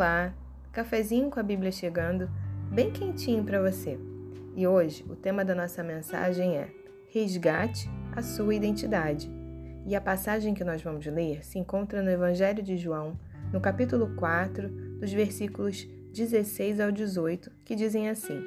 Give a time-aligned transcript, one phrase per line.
[0.00, 0.32] Olá,
[0.72, 2.26] cafezinho com a Bíblia chegando,
[2.72, 3.98] bem quentinho para você.
[4.56, 6.70] E hoje o tema da nossa mensagem é
[7.10, 7.86] Resgate
[8.16, 9.30] a sua identidade.
[9.86, 13.12] E a passagem que nós vamos ler se encontra no Evangelho de João,
[13.52, 18.42] no capítulo 4, dos versículos 16 ao 18, que dizem assim: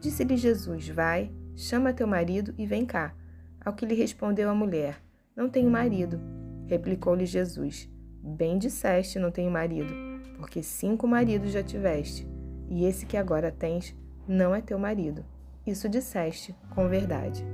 [0.00, 3.14] Disse-lhe Jesus: Vai, chama teu marido e vem cá.
[3.62, 5.02] Ao que lhe respondeu a mulher:
[5.36, 6.18] Não tenho marido.
[6.66, 7.90] Replicou-lhe Jesus:
[8.22, 12.26] Bem disseste, não tenho marido porque cinco maridos já tiveste,
[12.68, 13.94] e esse que agora tens
[14.26, 15.24] não é teu marido.
[15.66, 17.44] Isso disseste com verdade.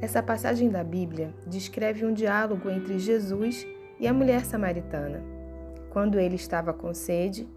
[0.00, 3.66] Essa passagem da Bíblia descreve um diálogo entre Jesus
[4.00, 5.22] e a mulher samaritana,
[5.90, 7.48] quando ele estava com sede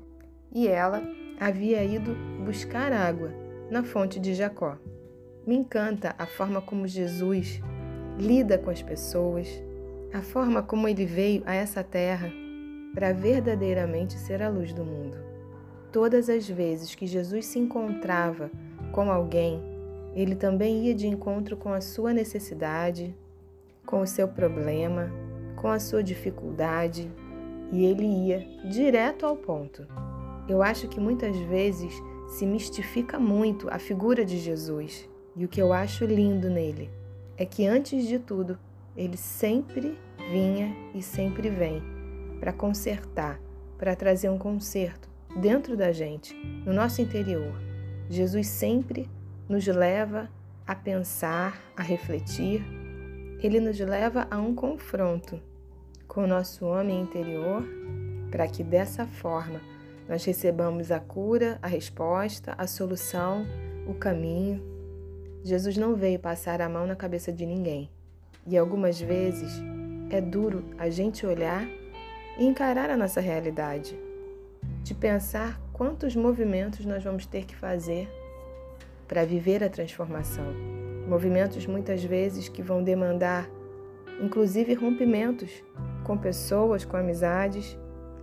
[0.52, 1.02] e ela
[1.40, 2.16] havia ido
[2.46, 3.32] buscar água
[3.70, 4.78] na fonte de Jacó.
[5.46, 7.62] Me encanta a forma como Jesus
[8.18, 9.48] lida com as pessoas,
[10.14, 12.32] a forma como ele veio a essa terra
[12.96, 15.18] para verdadeiramente ser a luz do mundo.
[15.92, 18.50] Todas as vezes que Jesus se encontrava
[18.94, 19.62] com alguém,
[20.16, 23.14] ele também ia de encontro com a sua necessidade,
[23.86, 25.12] com o seu problema,
[25.58, 27.12] com a sua dificuldade,
[27.72, 29.86] e ele ia direto ao ponto.
[30.48, 31.94] Eu acho que muitas vezes
[32.30, 36.90] se mistifica muito a figura de Jesus, e o que eu acho lindo nele
[37.38, 38.58] é que antes de tudo,
[38.96, 40.00] ele sempre
[40.32, 41.95] vinha e sempre vem
[42.46, 43.42] para consertar,
[43.76, 47.60] para trazer um conserto dentro da gente, no nosso interior.
[48.08, 49.10] Jesus sempre
[49.50, 50.30] nos leva
[50.68, 52.64] a pensar, a refletir.
[53.42, 55.42] Ele nos leva a um confronto
[56.08, 57.66] com o nosso homem interior,
[58.30, 59.60] para que dessa forma
[60.08, 63.44] nós recebamos a cura, a resposta, a solução,
[63.88, 64.62] o caminho.
[65.44, 67.90] Jesus não veio passar a mão na cabeça de ninguém.
[68.46, 69.52] E algumas vezes
[70.12, 71.68] é duro a gente olhar
[72.38, 73.98] e encarar a nossa realidade,
[74.84, 78.10] de pensar quantos movimentos nós vamos ter que fazer
[79.08, 80.46] para viver a transformação.
[81.08, 83.50] Movimentos muitas vezes que vão demandar,
[84.22, 85.64] inclusive, rompimentos
[86.04, 87.78] com pessoas, com amizades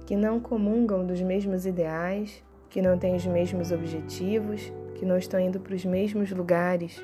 [0.06, 5.38] que não comungam dos mesmos ideais, que não têm os mesmos objetivos, que não estão
[5.38, 7.00] indo para os mesmos lugares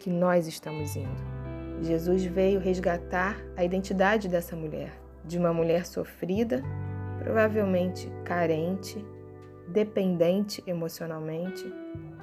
[0.00, 1.36] que nós estamos indo.
[1.82, 6.62] Jesus veio resgatar a identidade dessa mulher de uma mulher sofrida,
[7.18, 9.04] provavelmente carente,
[9.68, 11.64] dependente emocionalmente,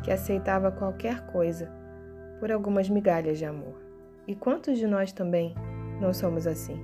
[0.04, 1.72] que aceitava qualquer coisa
[2.40, 3.76] por algumas migalhas de amor.
[4.28, 5.54] E quantos de nós também
[6.00, 6.82] não somos assim?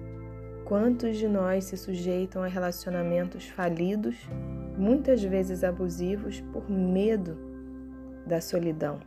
[0.65, 4.29] Quantos de nós se sujeitam a relacionamentos falidos,
[4.77, 7.37] muitas vezes abusivos, por medo
[8.27, 8.99] da solidão?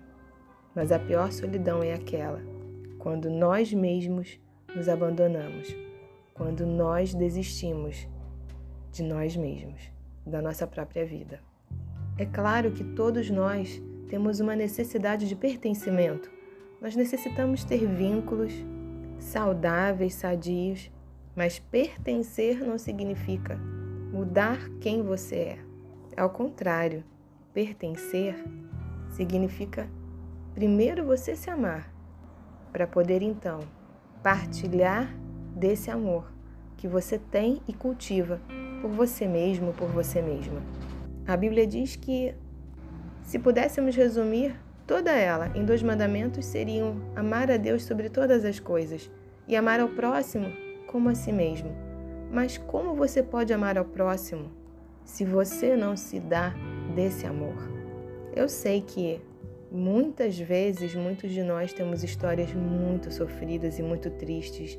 [0.75, 2.41] Mas a pior solidão é aquela
[2.99, 4.41] quando nós mesmos
[4.75, 5.82] nos abandonamos
[6.35, 8.09] quando nós desistimos
[8.91, 9.81] de nós mesmos,
[10.27, 11.41] da nossa própria vida.
[12.19, 16.31] É claro que todos nós temos uma necessidade de pertencimento.
[16.81, 18.53] Nós necessitamos ter vínculos
[19.19, 20.91] saudáveis, sadios,
[21.35, 23.57] mas pertencer não significa
[24.13, 25.59] mudar quem você é.
[26.17, 27.03] Ao contrário,
[27.55, 28.35] pertencer
[29.11, 29.89] significa
[30.55, 31.91] primeiro você se amar,
[32.71, 33.61] para poder então
[34.23, 35.15] partilhar
[35.55, 36.33] desse amor
[36.77, 38.41] que você tem e cultiva
[38.81, 40.61] por você mesmo, por você mesma.
[41.27, 42.35] A Bíblia diz que,
[43.23, 48.59] se pudéssemos resumir toda ela em dois mandamentos, seriam amar a Deus sobre todas as
[48.59, 49.09] coisas
[49.47, 50.47] e amar ao próximo
[50.89, 51.71] como a si mesmo.
[52.33, 54.51] Mas como você pode amar ao próximo
[55.05, 56.55] se você não se dá
[56.95, 57.55] desse amor?
[58.35, 59.21] Eu sei que
[59.71, 64.79] muitas vezes muitos de nós temos histórias muito sofridas e muito tristes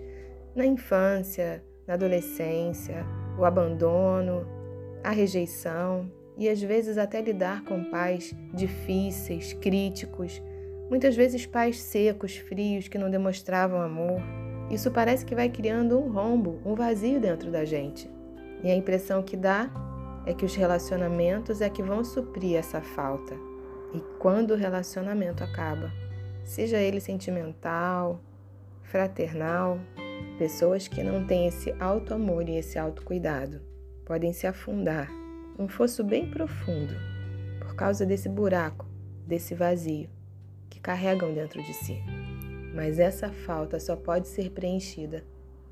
[0.56, 3.06] na infância, na adolescência,
[3.38, 4.46] o abandono,
[5.04, 10.42] a rejeição e às vezes até lidar com pais difíceis, críticos,
[10.90, 14.22] muitas vezes pais secos, frios que não demonstravam amor.
[14.70, 18.10] Isso parece que vai criando um rombo, um vazio dentro da gente.
[18.64, 19.70] E a impressão que dá
[20.26, 23.36] é que os relacionamentos é que vão suprir essa falta.
[23.94, 25.92] E quando o relacionamento acaba,
[26.44, 28.20] seja ele sentimental,
[28.82, 29.80] fraternal,
[30.38, 33.62] Pessoas que não têm esse alto amor e esse alto cuidado
[34.06, 35.10] podem se afundar
[35.58, 36.94] num fosso bem profundo
[37.60, 38.86] por causa desse buraco,
[39.26, 40.10] desse vazio
[40.70, 42.02] que carregam dentro de si.
[42.74, 45.24] Mas essa falta só pode ser preenchida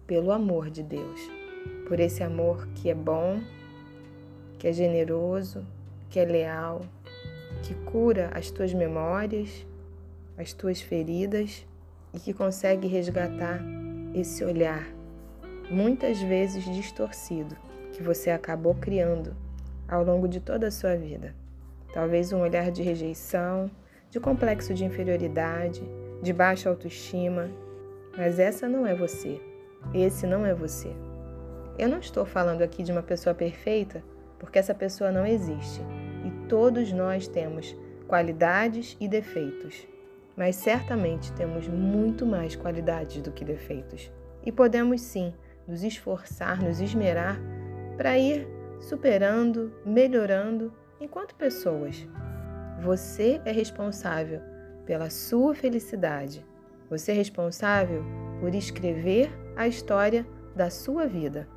[0.06, 1.20] pelo amor de Deus,
[1.88, 3.42] por esse amor que é bom,
[4.60, 5.66] que é generoso,
[6.10, 6.82] que é leal,
[7.64, 9.66] que cura as tuas memórias,
[10.38, 11.66] as tuas feridas
[12.14, 13.62] e que consegue resgatar
[14.14, 14.88] esse olhar,
[15.70, 17.56] muitas vezes distorcido,
[17.94, 19.36] que você acabou criando
[19.88, 21.34] ao longo de toda a sua vida.
[21.94, 23.70] Talvez um olhar de rejeição,
[24.10, 25.82] de complexo de inferioridade,
[26.22, 27.50] de baixa autoestima,
[28.18, 29.40] mas essa não é você.
[29.94, 30.94] Esse não é você.
[31.78, 34.04] Eu não estou falando aqui de uma pessoa perfeita,
[34.38, 35.82] porque essa pessoa não existe.
[36.26, 37.76] E todos nós temos
[38.08, 39.88] qualidades e defeitos.
[40.36, 44.12] Mas certamente temos muito mais qualidades do que defeitos.
[44.46, 45.34] E podemos sim
[45.68, 47.40] nos esforçar, nos esmerar
[47.98, 48.48] para ir
[48.80, 52.08] superando, melhorando enquanto pessoas.
[52.82, 54.42] Você é responsável
[54.86, 56.46] pela sua felicidade.
[56.90, 58.04] Você é responsável
[58.40, 60.26] por escrever a história
[60.56, 61.48] da sua vida.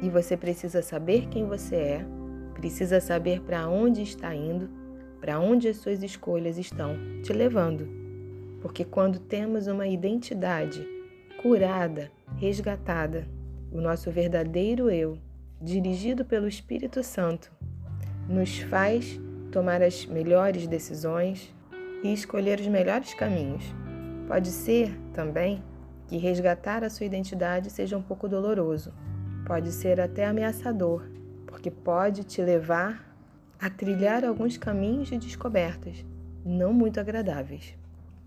[0.00, 2.06] E você precisa saber quem você é,
[2.54, 4.70] precisa saber para onde está indo,
[5.20, 8.01] para onde as suas escolhas estão te levando.
[8.62, 10.88] Porque quando temos uma identidade
[11.42, 13.26] curada, resgatada,
[13.72, 15.18] o nosso verdadeiro eu,
[15.60, 17.52] dirigido pelo Espírito Santo,
[18.28, 19.20] nos faz
[19.50, 21.52] tomar as melhores decisões
[22.02, 23.64] e escolher os melhores caminhos.
[24.28, 25.62] Pode ser também
[26.06, 28.92] que resgatar a sua identidade seja um pouco doloroso,
[29.44, 31.08] pode ser até ameaçador,
[31.46, 33.12] porque pode te levar
[33.60, 36.04] a trilhar alguns caminhos de descobertas
[36.44, 37.76] não muito agradáveis.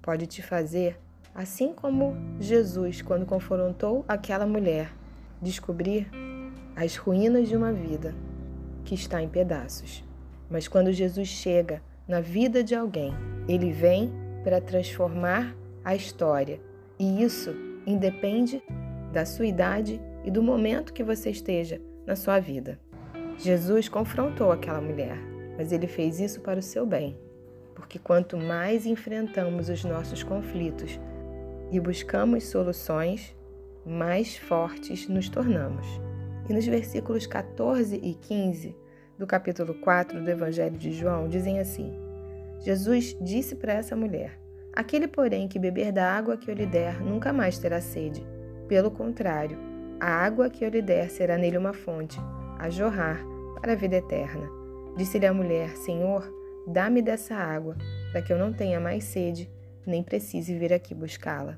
[0.06, 1.00] Pode te fazer,
[1.34, 4.94] assim como Jesus, quando confrontou aquela mulher,
[5.42, 6.08] descobrir
[6.76, 8.14] as ruínas de uma vida
[8.84, 10.04] que está em pedaços.
[10.48, 13.16] Mas quando Jesus chega na vida de alguém,
[13.48, 14.14] ele vem
[14.44, 16.60] para transformar a história.
[17.00, 17.56] E isso
[17.88, 18.62] independe
[19.12, 22.80] da sua idade e do momento que você esteja na sua vida.
[23.40, 25.18] Jesus confrontou aquela mulher,
[25.58, 27.18] mas ele fez isso para o seu bem,
[27.76, 31.00] porque quanto mais enfrentamos os nossos conflitos
[31.72, 33.36] e buscamos soluções,
[33.86, 35.86] mais fortes nos tornamos.
[36.50, 38.76] E nos versículos 14 e 15
[39.18, 41.94] do capítulo 4 do Evangelho de João dizem assim:
[42.60, 44.40] Jesus disse para essa mulher:
[44.74, 48.26] Aquele, porém, que beber da água que eu lhe der nunca mais terá sede.
[48.68, 49.58] Pelo contrário,
[50.00, 52.20] a água que eu lhe der será nele uma fonte,
[52.58, 53.20] a jorrar
[53.62, 54.50] para a vida eterna.
[54.98, 56.30] Disse-lhe a mulher: Senhor,
[56.68, 57.76] dá-me dessa água,
[58.12, 59.50] para que eu não tenha mais sede,
[59.86, 61.58] nem precise vir aqui buscá-la.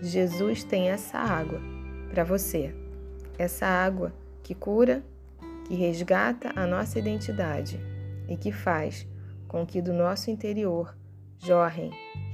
[0.00, 1.60] Jesus tem essa água
[2.10, 2.74] para você.
[3.38, 4.12] Essa água
[4.42, 5.02] que cura,
[5.66, 7.80] que resgata a nossa identidade
[8.28, 9.06] e que faz
[9.48, 10.96] com que do nosso interior
[11.38, 11.90] jorrem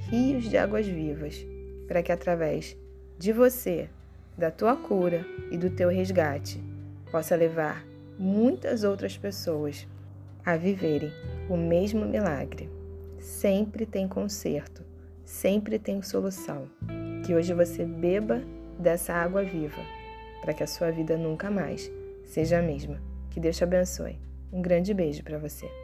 [0.09, 1.45] rios de águas vivas,
[1.87, 2.77] para que através
[3.17, 3.89] de você,
[4.37, 6.61] da tua cura e do teu resgate,
[7.11, 7.85] possa levar
[8.17, 9.87] muitas outras pessoas
[10.45, 11.11] a viverem
[11.49, 12.69] o mesmo milagre.
[13.19, 14.83] Sempre tem conserto,
[15.23, 16.67] sempre tem solução.
[17.25, 18.41] Que hoje você beba
[18.77, 19.81] dessa água viva,
[20.41, 21.89] para que a sua vida nunca mais
[22.25, 23.01] seja a mesma.
[23.29, 24.19] Que Deus te abençoe.
[24.51, 25.82] Um grande beijo para você.